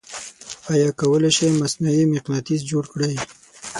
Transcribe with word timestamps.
آیا 0.71 0.89
کولی 0.99 1.31
شئ 1.37 1.49
مصنوعې 1.61 2.03
مقناطیس 2.15 2.61
جوړ 2.71 2.83
کړئ؟ 2.93 3.13